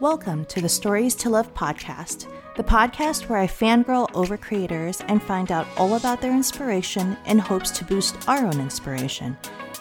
[0.00, 5.22] Welcome to the Stories to Love podcast, the podcast where I fangirl over creators and
[5.22, 9.36] find out all about their inspiration in hopes to boost our own inspiration.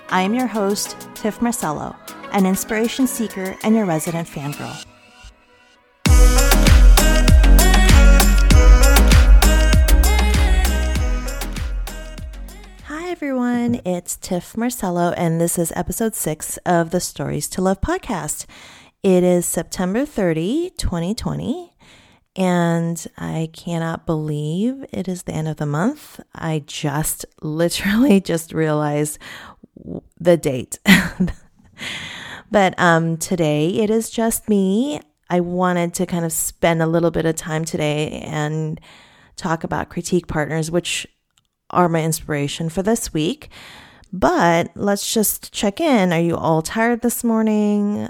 [0.09, 1.95] I am your host, Tif Marcelo,
[2.33, 4.85] an inspiration seeker and your resident fangirl.
[12.87, 13.79] Hi, everyone.
[13.85, 18.45] It's Tif Marcelo, and this is episode six of the Stories to Love podcast.
[19.01, 21.73] It is September 30, 2020,
[22.35, 26.19] and I cannot believe it is the end of the month.
[26.35, 29.17] I just literally just realized
[30.19, 30.79] the date.
[32.51, 34.99] but um, today it is just me.
[35.29, 38.81] I wanted to kind of spend a little bit of time today and
[39.37, 41.07] talk about critique partners, which
[41.69, 43.47] are my inspiration for this week.
[44.11, 46.11] But let's just check in.
[46.11, 48.09] Are you all tired this morning?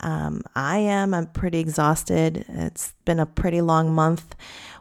[0.00, 1.14] Um, I am.
[1.14, 2.44] I'm pretty exhausted.
[2.48, 4.34] It's been a pretty long month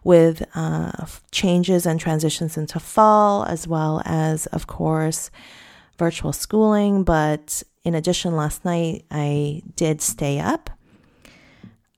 [0.04, 5.30] with uh, changes and transitions into fall, as well as, of course,
[5.98, 7.04] virtual schooling.
[7.04, 10.70] But in addition, last night I did stay up.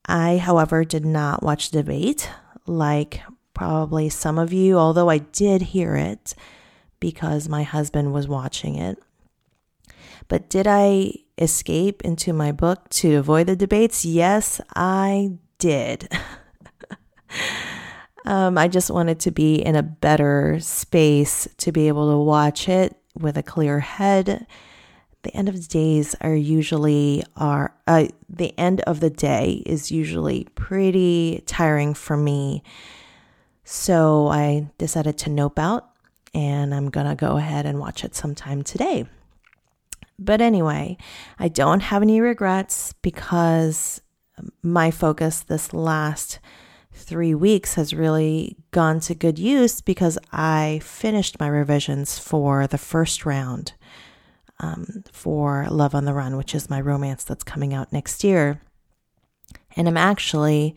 [0.05, 2.29] I, however, did not watch the debate
[2.65, 3.21] like
[3.53, 6.33] probably some of you, although I did hear it
[6.99, 9.01] because my husband was watching it.
[10.27, 14.05] But did I escape into my book to avoid the debates?
[14.05, 16.07] Yes, I did.
[18.25, 22.69] um, I just wanted to be in a better space to be able to watch
[22.69, 24.45] it with a clear head.
[25.23, 29.91] The end of the days are usually are uh, the end of the day is
[29.91, 32.63] usually pretty tiring for me.
[33.63, 35.89] So I decided to nope out
[36.33, 39.05] and I'm gonna go ahead and watch it sometime today.
[40.23, 40.97] But anyway,
[41.39, 44.01] I don't have any regrets because
[44.61, 46.39] my focus this last
[46.93, 52.77] three weeks has really gone to good use because I finished my revisions for the
[52.77, 53.73] first round
[54.59, 58.61] um, for Love on the Run, which is my romance that's coming out next year.
[59.75, 60.75] And I'm actually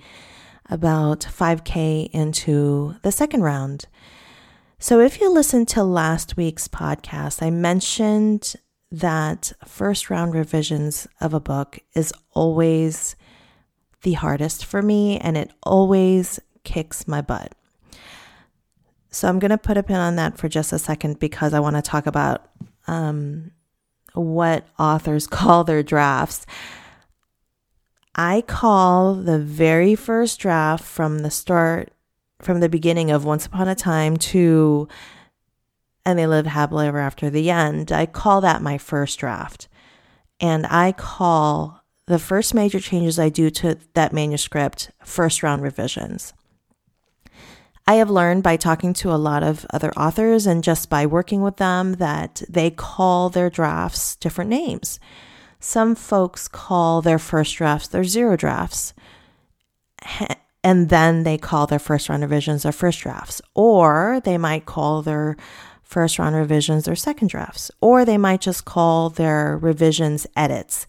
[0.71, 3.85] about 5K into the second round.
[4.79, 8.55] So, if you listened to last week's podcast, I mentioned
[9.01, 13.17] that first round revisions of a book is always
[14.03, 17.55] the hardest for me and it always kicks my butt.
[19.11, 21.61] So I'm going to put a pin on that for just a second because I
[21.61, 22.49] want to talk about
[22.87, 23.51] um,
[24.13, 26.47] what authors call their drafts.
[28.15, 31.91] I call the very first draft from the start,
[32.41, 34.87] from the beginning of Once Upon a Time to
[36.05, 37.91] and they live happily ever after the end.
[37.93, 39.69] I call that my first draft.
[40.41, 46.35] And I call the first major changes I do to that manuscript first round revisions.
[47.87, 51.43] I have learned by talking to a lot of other authors and just by working
[51.43, 54.99] with them that they call their drafts different names.
[55.61, 58.95] Some folks call their first drafts their zero drafts,
[60.63, 63.41] and then they call their first round revisions their first drafts.
[63.55, 65.37] Or they might call their
[65.85, 70.87] first round revisions or second drafts, or they might just call their revisions edits.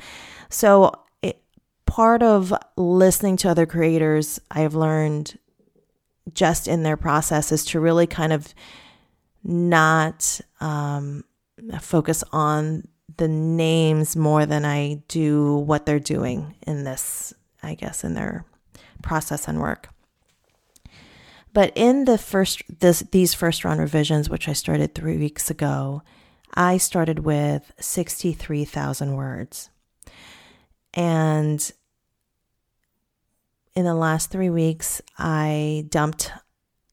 [0.49, 1.41] So, it,
[1.85, 5.37] part of listening to other creators, I've learned
[6.33, 8.53] just in their process is to really kind of
[9.43, 11.23] not um,
[11.79, 18.03] focus on the names more than I do what they're doing in this, I guess,
[18.03, 18.45] in their
[19.01, 19.89] process and work.
[21.55, 26.03] But in the first this these first round revisions, which I started three weeks ago,
[26.53, 29.69] I started with sixty three thousand words,
[30.93, 31.71] and
[33.73, 36.33] in the last three weeks, I dumped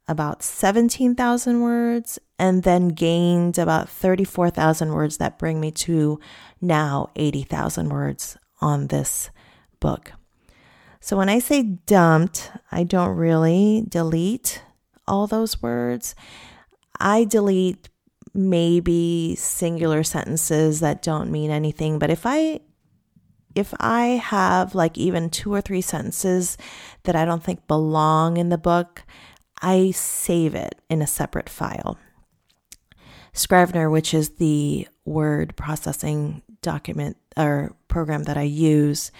[0.08, 6.18] about 17,000 words and then gained about 34,000 words that bring me to
[6.60, 9.30] now 80,000 words on this
[9.78, 10.12] book.
[11.02, 14.62] So when I say dumped, I don't really delete
[15.08, 16.14] all those words.
[17.00, 17.88] I delete
[18.32, 22.60] maybe singular sentences that don't mean anything, but if I
[23.56, 26.56] if I have like even two or three sentences
[27.02, 29.02] that I don't think belong in the book,
[29.60, 31.98] I save it in a separate file.
[33.32, 39.10] Scrivener, which is the word processing document or program that I use,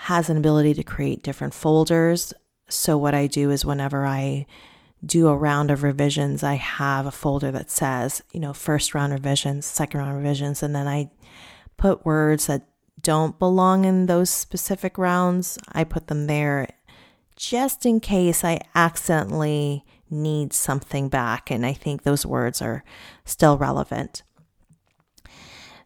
[0.00, 2.32] has an ability to create different folders.
[2.68, 4.46] So, what I do is whenever I
[5.04, 9.12] do a round of revisions, I have a folder that says, you know, first round
[9.12, 11.10] revisions, second round revisions, and then I
[11.76, 12.66] put words that
[13.00, 16.68] don't belong in those specific rounds, I put them there
[17.36, 21.50] just in case I accidentally need something back.
[21.50, 22.82] And I think those words are
[23.24, 24.22] still relevant.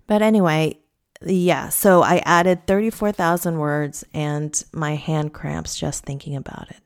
[0.06, 0.79] But anyway,
[1.24, 6.80] yeah, so I added 34,000 words and my hand cramps just thinking about it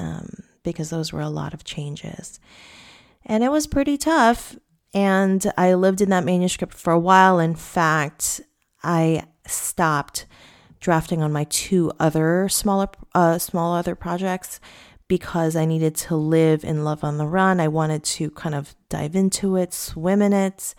[0.00, 2.40] um, because those were a lot of changes.
[3.24, 4.56] And it was pretty tough.
[4.92, 7.38] And I lived in that manuscript for a while.
[7.38, 8.40] In fact,
[8.82, 10.26] I stopped
[10.80, 14.60] drafting on my two other smaller, uh, small other projects
[15.06, 17.60] because I needed to live in Love on the Run.
[17.60, 20.74] I wanted to kind of dive into it, swim in it,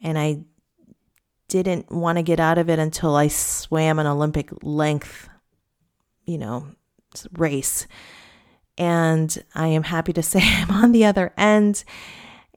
[0.00, 0.44] and I
[1.52, 5.28] didn't want to get out of it until I swam an Olympic length,
[6.24, 6.66] you know,
[7.36, 7.86] race.
[8.78, 11.84] And I am happy to say I'm on the other end.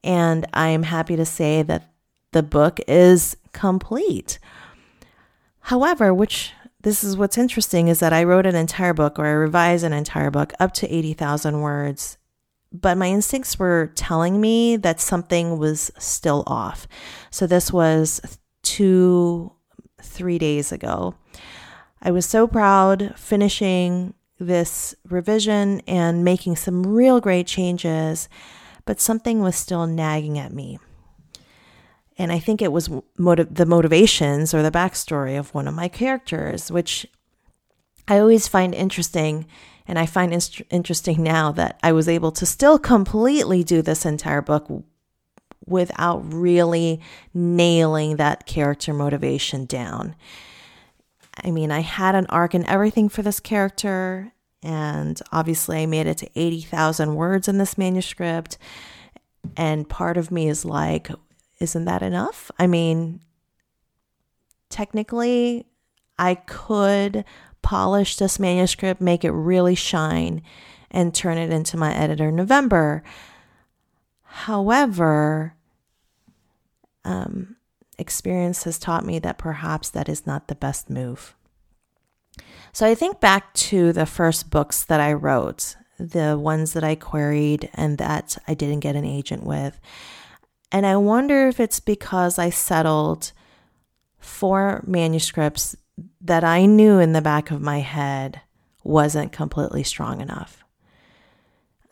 [0.03, 1.92] And I am happy to say that
[2.31, 4.39] the book is complete.
[5.59, 6.53] However, which
[6.86, 9.94] this is what's interesting is that I wrote an entire book or I revised an
[9.94, 12.19] entire book up to 80,000 words,
[12.71, 16.88] but my instincts were telling me that something was still off.
[17.31, 19.53] So this was two,
[20.01, 21.15] three days ago.
[22.01, 28.27] I was so proud finishing this revision and making some real great changes,
[28.83, 30.79] but something was still nagging at me.
[32.17, 35.88] And I think it was motiv- the motivations or the backstory of one of my
[35.88, 37.06] characters, which
[38.07, 39.45] I always find interesting.
[39.88, 44.06] And I find inst- interesting now that I was able to still completely do this
[44.06, 44.67] entire book
[45.65, 47.01] without really
[47.33, 50.15] nailing that character motivation down.
[51.43, 54.31] I mean, I had an arc and everything for this character,
[54.63, 58.57] and obviously I made it to 80,000 words in this manuscript.
[59.57, 61.09] And part of me is like,
[61.59, 62.51] isn't that enough?
[62.57, 63.21] I mean,
[64.69, 65.67] technically,
[66.17, 67.25] I could
[67.61, 70.41] polish this manuscript, make it really shine,
[70.89, 73.03] and turn it into my editor November.
[74.35, 75.55] However,
[77.05, 77.55] um,
[77.97, 81.33] experience has taught me that perhaps that is not the best move.
[82.73, 86.95] So I think back to the first books that I wrote, the ones that I
[86.95, 89.79] queried and that I didn't get an agent with.
[90.69, 93.31] And I wonder if it's because I settled
[94.19, 95.77] for manuscripts
[96.19, 98.41] that I knew in the back of my head
[98.83, 100.65] wasn't completely strong enough.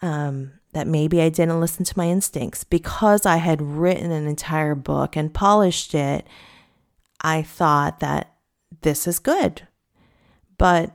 [0.02, 4.76] Um, that maybe I didn't listen to my instincts because I had written an entire
[4.76, 6.26] book and polished it.
[7.22, 8.34] I thought that
[8.82, 9.68] this is good.
[10.58, 10.92] But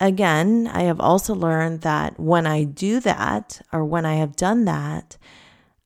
[0.00, 4.64] again, I have also learned that when I do that or when I have done
[4.64, 5.16] that,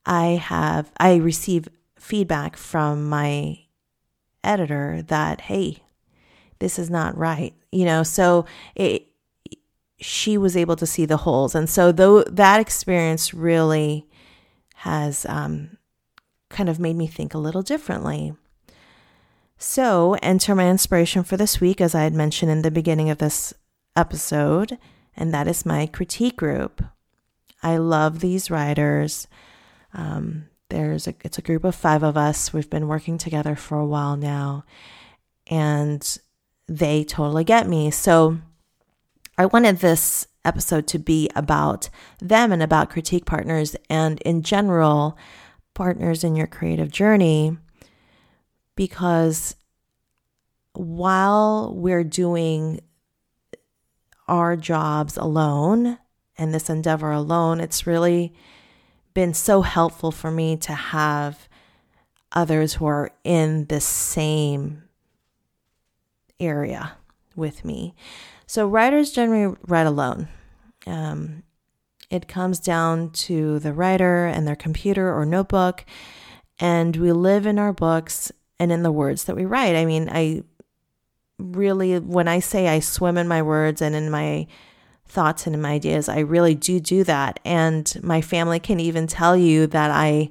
[0.04, 1.68] I have I receive
[1.98, 3.58] feedback from my
[4.44, 5.82] editor that hey,
[6.60, 7.54] this is not right.
[7.72, 9.08] You know, so it
[9.98, 11.54] she was able to see the holes.
[11.54, 14.06] And so though that experience really
[14.76, 15.78] has um,
[16.50, 18.34] kind of made me think a little differently.
[19.58, 23.18] So enter my inspiration for this week, as I had mentioned in the beginning of
[23.18, 23.54] this
[23.96, 24.76] episode,
[25.16, 26.84] and that is my critique group.
[27.62, 29.26] I love these writers.
[29.94, 32.52] Um, there's a it's a group of five of us.
[32.52, 34.64] We've been working together for a while now,
[35.46, 36.18] and
[36.68, 37.90] they totally get me.
[37.90, 38.38] So
[39.38, 41.90] I wanted this episode to be about
[42.20, 45.18] them and about critique partners and, in general,
[45.74, 47.58] partners in your creative journey.
[48.76, 49.56] Because
[50.72, 52.80] while we're doing
[54.26, 55.98] our jobs alone
[56.38, 58.34] and this endeavor alone, it's really
[59.12, 61.48] been so helpful for me to have
[62.32, 64.82] others who are in the same
[66.40, 66.96] area
[67.36, 67.94] with me.
[68.46, 70.28] So writers generally write alone.
[70.86, 71.42] Um,
[72.10, 75.84] it comes down to the writer and their computer or notebook,
[76.58, 79.76] and we live in our books and in the words that we write.
[79.76, 80.42] I mean, I
[81.38, 84.46] really, when I say I swim in my words and in my
[85.04, 87.40] thoughts and in my ideas, I really do do that.
[87.44, 90.30] And my family can even tell you that I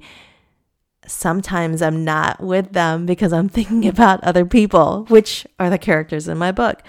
[1.07, 6.27] sometimes I'm not with them because I'm thinking about other people, which are the characters
[6.27, 6.81] in my book.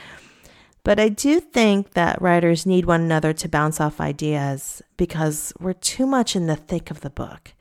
[0.85, 5.73] But I do think that writers need one another to bounce off ideas because we're
[5.73, 7.55] too much in the thick of the book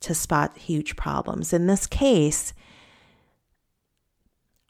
[0.00, 1.54] to spot huge problems.
[1.54, 2.52] In this case,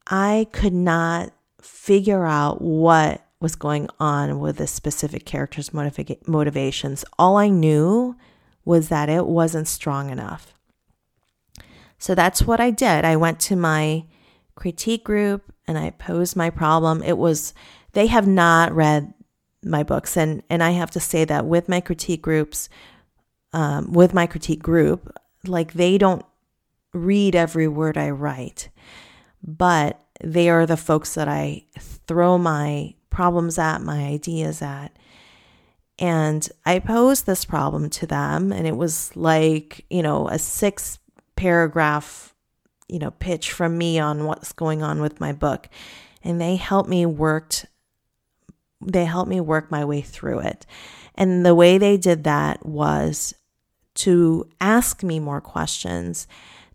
[0.06, 7.04] I could not figure out what was going on with this specific character's motiva- motivations.
[7.18, 8.16] All I knew
[8.64, 10.55] was that it wasn't strong enough.
[11.98, 13.04] So that's what I did.
[13.04, 14.04] I went to my
[14.54, 17.02] critique group and I posed my problem.
[17.02, 17.54] It was,
[17.92, 19.12] they have not read
[19.64, 20.16] my books.
[20.16, 22.68] And, and I have to say that with my critique groups,
[23.52, 25.14] um, with my critique group,
[25.46, 26.24] like they don't
[26.92, 28.68] read every word I write,
[29.42, 34.96] but they are the folks that I throw my problems at, my ideas at.
[35.98, 40.98] And I posed this problem to them, and it was like, you know, a six
[41.36, 42.34] paragraph,
[42.88, 45.68] you know, pitch from me on what's going on with my book.
[46.22, 47.66] And they helped me worked
[48.84, 50.66] they helped me work my way through it.
[51.14, 53.34] And the way they did that was
[53.94, 56.26] to ask me more questions.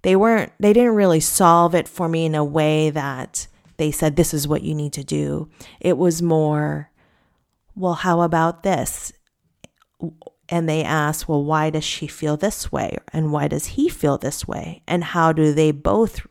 [0.02, 4.16] They weren't they didn't really solve it for me in a way that they said
[4.16, 5.50] this is what you need to do.
[5.80, 6.90] It was more
[7.76, 9.14] well, how about this?
[10.52, 12.98] And they ask, well, why does she feel this way?
[13.14, 14.84] And why does he feel this way?
[14.86, 16.28] And how do they both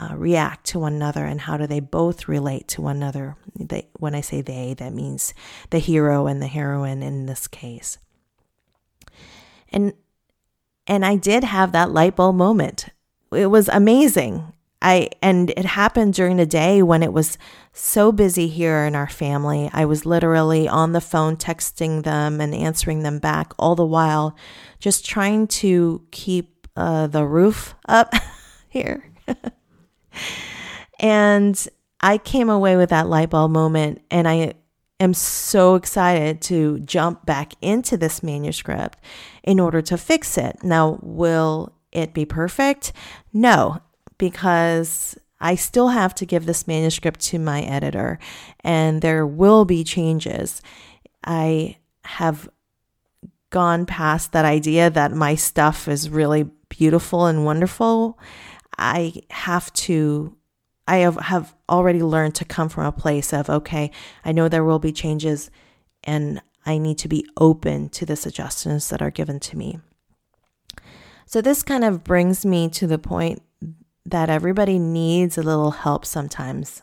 [0.00, 1.26] uh, react to one another?
[1.26, 3.36] And how do they both relate to one another?
[3.54, 5.34] They, when I say they, that means
[5.68, 7.98] the hero and the heroine in this case.
[9.68, 9.92] And
[10.86, 12.86] and I did have that light bulb moment.
[13.32, 14.53] It was amazing.
[14.84, 17.38] I and it happened during the day when it was
[17.72, 19.70] so busy here in our family.
[19.72, 24.36] I was literally on the phone texting them and answering them back all the while,
[24.78, 28.12] just trying to keep uh, the roof up
[28.68, 29.10] here.
[31.00, 31.68] and
[32.00, 34.52] I came away with that light bulb moment, and I
[35.00, 38.98] am so excited to jump back into this manuscript
[39.42, 40.58] in order to fix it.
[40.62, 42.92] Now, will it be perfect?
[43.32, 43.80] No,
[44.24, 48.18] because I still have to give this manuscript to my editor
[48.60, 50.62] and there will be changes.
[51.22, 52.48] I have
[53.50, 58.18] gone past that idea that my stuff is really beautiful and wonderful.
[58.78, 60.34] I have to
[60.88, 63.90] I have, have already learned to come from a place of okay,
[64.24, 65.50] I know there will be changes
[66.02, 69.80] and I need to be open to the suggestions that are given to me.
[71.26, 73.42] So this kind of brings me to the point
[74.06, 76.82] that everybody needs a little help sometimes.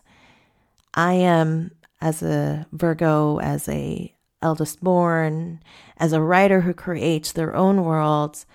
[0.93, 5.61] I am as a Virgo, as a eldest born,
[5.97, 8.45] as a writer who creates their own worlds,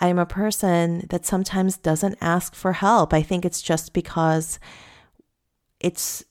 [0.00, 3.12] I am a person that sometimes doesn't ask for help.
[3.12, 4.58] I think it's just because
[5.80, 6.24] it's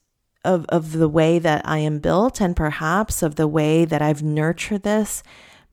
[0.44, 4.22] of, of the way that I am built and perhaps of the way that I've
[4.22, 5.22] nurtured this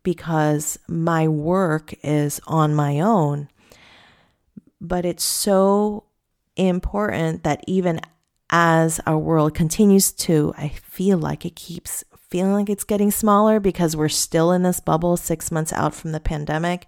[0.03, 3.49] because my work is on my own.
[4.79, 6.05] But it's so
[6.67, 8.01] important that even
[8.49, 13.59] as our world continues to, I feel like it keeps feeling like it's getting smaller
[13.59, 16.85] because we're still in this bubble six months out from the pandemic,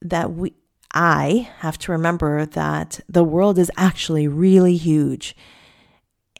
[0.00, 0.54] that we,
[0.92, 5.34] I have to remember that the world is actually really huge.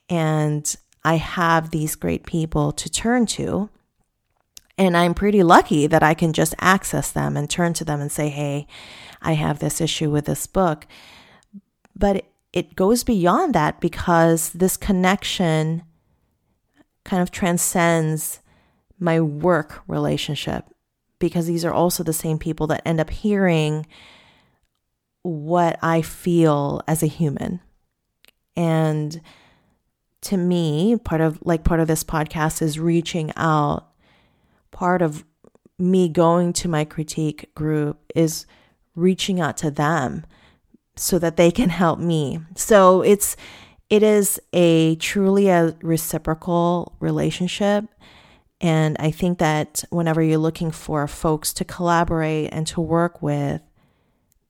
[0.08, 3.70] And I have these great people to turn to.
[4.76, 8.10] And I'm pretty lucky that I can just access them and turn to them and
[8.10, 8.66] say, hey,
[9.22, 10.86] I have this issue with this book.
[11.96, 15.82] But it goes beyond that because this connection
[17.04, 18.40] kind of transcends
[18.98, 20.64] my work relationship
[21.18, 23.86] because these are also the same people that end up hearing
[25.22, 27.60] what I feel as a human.
[28.56, 29.20] And
[30.22, 33.88] to me, part of like part of this podcast is reaching out.
[34.70, 35.24] Part of
[35.78, 38.46] me going to my critique group is
[38.94, 40.24] reaching out to them
[40.96, 42.40] so that they can help me.
[42.54, 43.36] So it's
[43.90, 47.84] it is a truly a reciprocal relationship
[48.64, 53.60] and I think that whenever you're looking for folks to collaborate and to work with,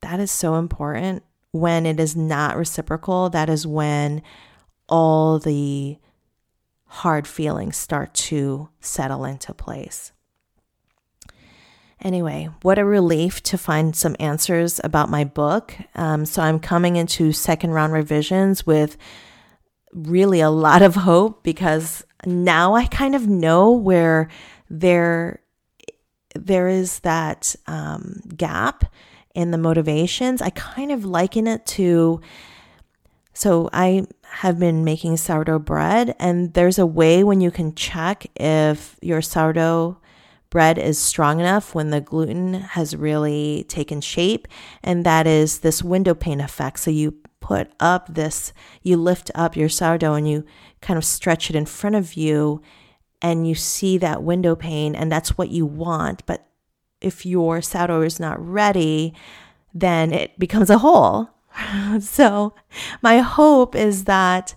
[0.03, 1.25] that is so important.
[1.51, 4.23] When it is not reciprocal, that is when
[4.89, 5.99] all the
[6.87, 10.13] hard feelings start to settle into place.
[12.05, 15.75] Anyway, what a relief to find some answers about my book.
[15.95, 18.99] Um, so I'm coming into second round revisions with
[19.91, 24.29] really a lot of hope because now I kind of know where
[24.69, 25.41] there
[26.35, 28.85] there is that um, gap
[29.35, 30.43] in the motivations.
[30.43, 32.21] I kind of liken it to
[33.33, 38.27] so I have been making sourdough bread, and there's a way when you can check
[38.37, 39.99] if your sourdough
[40.55, 44.47] bread is strong enough when the gluten has really taken shape,
[44.85, 46.79] and that is this window pane effect.
[46.79, 50.45] So you put up this, you lift up your sourdough and you
[50.81, 52.63] kind of stretch it in front of you,
[53.21, 56.25] and you see that window pane, and that's what you want.
[56.25, 56.47] But
[57.01, 59.13] if your sourdough is not ready,
[59.75, 61.35] then it becomes a hole
[62.01, 62.55] so,
[63.03, 64.55] my hope is that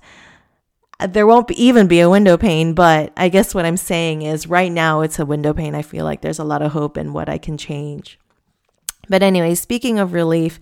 [0.99, 4.47] there won't be, even be a window pane, but I guess what I'm saying is
[4.47, 5.75] right now it's a window pane.
[5.75, 8.19] I feel like there's a lot of hope in what I can change.
[9.07, 10.59] But anyway, speaking of relief,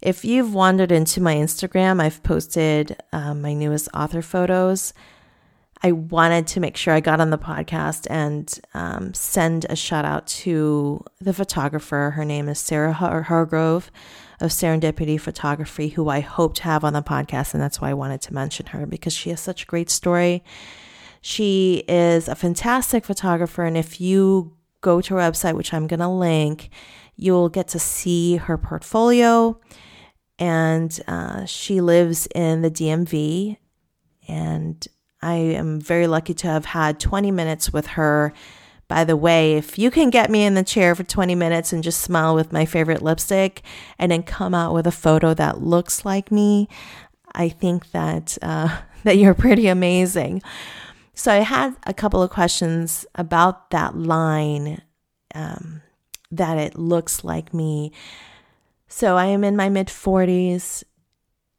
[0.00, 4.94] if you've wandered into my Instagram, I've posted um, my newest author photos.
[5.86, 10.04] I wanted to make sure I got on the podcast and um, send a shout
[10.04, 12.14] out to the photographer.
[12.16, 13.92] Her name is Sarah Har- Hargrove
[14.40, 17.54] of Serendipity Photography, who I hope to have on the podcast.
[17.54, 20.42] And that's why I wanted to mention her because she has such a great story.
[21.20, 23.62] She is a fantastic photographer.
[23.62, 26.68] And if you go to her website, which I'm going to link,
[27.14, 29.60] you'll get to see her portfolio.
[30.36, 33.58] And uh, she lives in the DMV.
[34.26, 34.84] And
[35.26, 38.32] I am very lucky to have had 20 minutes with her.
[38.86, 41.82] By the way, if you can get me in the chair for 20 minutes and
[41.82, 43.62] just smile with my favorite lipstick
[43.98, 46.68] and then come out with a photo that looks like me,
[47.34, 50.42] I think that uh, that you're pretty amazing.
[51.12, 54.80] So I had a couple of questions about that line
[55.34, 55.82] um,
[56.30, 57.90] that it looks like me.
[58.86, 60.84] So I am in my mid 40s,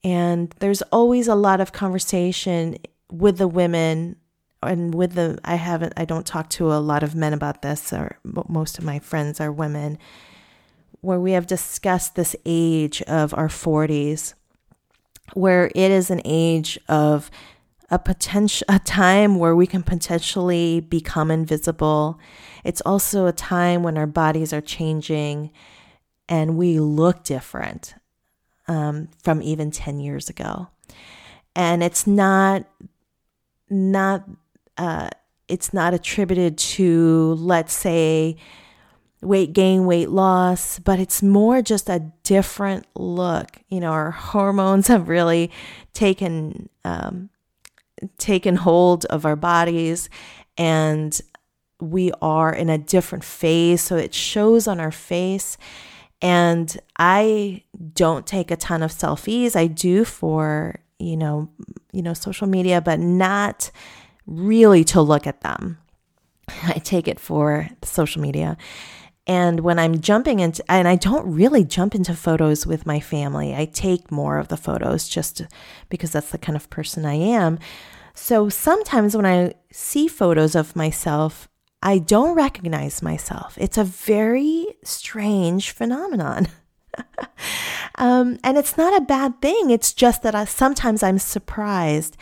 [0.06, 2.78] and there's always a lot of conversation
[3.12, 4.18] with the women
[4.64, 7.94] and with the I haven't I don't talk to a lot of men about this
[7.94, 9.98] or most of my friends are women
[11.02, 14.34] where we have discussed this age of our 40s
[15.34, 17.30] where it is an age of
[17.90, 22.20] a potential a time where we can potentially become invisible.
[22.64, 25.52] It's also a time when our bodies are changing
[26.28, 27.96] and we look different
[28.68, 30.68] um, from even 10 years ago.
[31.56, 32.66] And it's not
[33.70, 34.24] not
[34.78, 35.10] uh,
[35.48, 38.36] it's not attributed to let's say
[39.22, 43.58] weight gain weight loss but it's more just a different look.
[43.70, 45.52] You know our hormones have really
[45.94, 47.30] taken um,
[48.18, 50.10] taken hold of our bodies
[50.58, 51.20] and
[51.80, 55.58] we are in a different phase so it shows on our face.
[56.22, 57.64] And i
[57.94, 59.56] don't take a ton of selfies.
[59.56, 61.50] I do for you know,
[61.92, 63.72] you know, social media, but not
[64.26, 65.78] really to look at them.
[66.64, 68.58] I take it for social media.
[69.26, 73.54] And when I'm jumping into, and I don't really jump into photos with my family,
[73.54, 75.42] I take more of the photos just
[75.90, 77.60] because that's the kind of person I am.
[78.14, 81.50] So sometimes when I see photos of myself,
[81.84, 83.56] I don't recognize myself.
[83.60, 86.48] It's a very strange phenomenon.
[87.96, 89.70] um, and it's not a bad thing.
[89.70, 92.18] It's just that I, sometimes I'm surprised.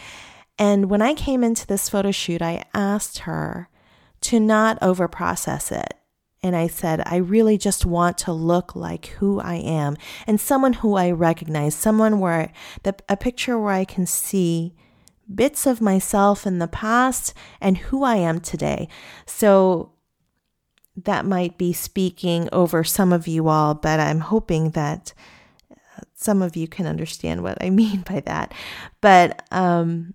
[0.58, 3.70] And when I came into this photo shoot, I asked her
[4.22, 5.94] to not overprocess it.
[6.42, 10.74] And I said, I really just want to look like who I am and someone
[10.74, 12.52] who I recognize, someone where
[12.84, 14.76] the, a picture where I can see
[15.34, 18.88] bits of myself in the past and who I am today.
[19.26, 19.95] So
[21.04, 25.14] that might be speaking over some of you all, but I'm hoping that
[26.14, 28.54] some of you can understand what I mean by that.
[29.02, 30.14] But um,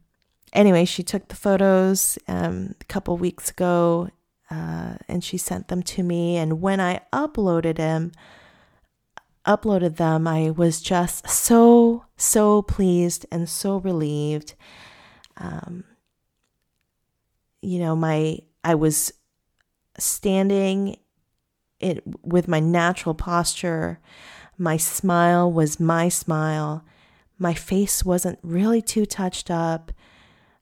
[0.52, 4.10] anyway, she took the photos um, a couple weeks ago
[4.50, 6.36] uh, and she sent them to me.
[6.36, 8.12] And when I uploaded them,
[9.46, 14.54] uploaded them, I was just so, so pleased and so relieved.
[15.36, 15.84] Um,
[17.62, 19.12] you know, my, I was
[20.00, 20.96] standing
[21.80, 24.00] it with my natural posture.
[24.58, 26.84] My smile was my smile.
[27.38, 29.92] My face wasn't really too touched up.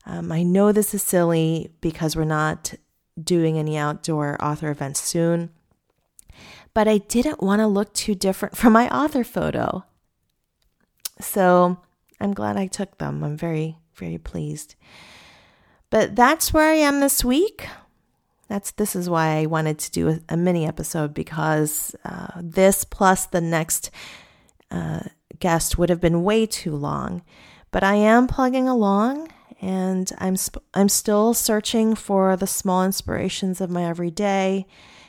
[0.05, 2.73] Um, I know this is silly because we're not
[3.21, 5.49] doing any outdoor author events soon,
[6.73, 9.83] but I didn't want to look too different from my author photo.
[11.19, 11.77] So
[12.21, 13.23] I'm glad I took them.
[13.23, 14.75] I'm very, very pleased.
[15.89, 17.67] But that's where I am this week
[18.49, 22.83] that's this is why I wanted to do a, a mini episode because uh, this
[22.83, 23.91] plus the next
[24.71, 25.01] uh,
[25.39, 27.21] guest would have been way too long.
[27.71, 29.31] But I am plugging along,
[29.61, 34.65] and I'm sp- I'm still searching for the small inspirations of my everyday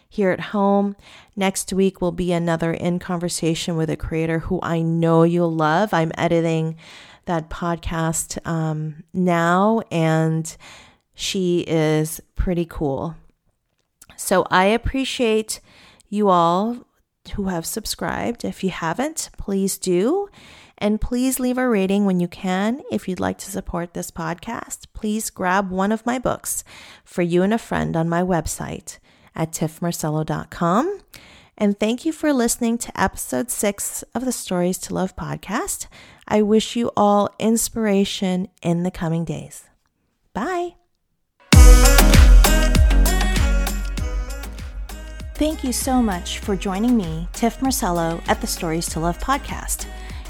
[0.07, 0.94] here at home.
[1.35, 5.94] Next week will be another in conversation with a creator who I know you'll love.
[5.94, 6.76] I'm editing
[7.24, 10.55] that podcast um, now, and
[11.14, 13.16] she is pretty cool.
[14.20, 15.61] So I appreciate
[16.11, 16.87] you all
[17.35, 18.44] who have subscribed.
[18.44, 20.28] If you haven't, please do.
[20.76, 22.83] And please leave a rating when you can.
[22.92, 26.64] If you'd like to support this podcast, please grab one of my books
[27.02, 28.98] for you and a friend on my website
[29.35, 31.00] at tifmarcelo.com.
[31.56, 35.87] And thank you for listening to episode six of the Stories to Love podcast.
[36.28, 39.64] I wish you all inspiration in the coming days.
[40.35, 40.79] Bye.
[45.40, 49.87] Thank you so much for joining me, Tif Marcelo, at the Stories to Love podcast.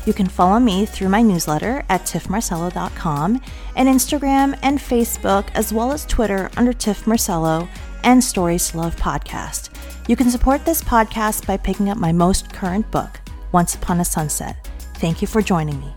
[0.06, 3.42] You can follow me through my newsletter at tifmarcelo.com
[3.74, 7.68] and Instagram and Facebook, as well as Twitter under Tif Marcelo
[8.04, 9.70] and Stories to Love podcast.
[10.06, 13.20] You can support this podcast by picking up my most current book,
[13.50, 14.68] Once Upon a Sunset.
[14.98, 15.92] Thank you for joining me.